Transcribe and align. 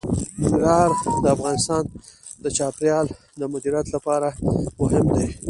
ننګرهار 0.41 0.89
د 1.23 1.25
افغانستان 1.35 1.83
د 2.43 2.45
چاپیریال 2.57 3.07
د 3.39 3.41
مدیریت 3.53 3.87
لپاره 3.95 4.27
مهم 4.79 5.05
دي. 5.15 5.27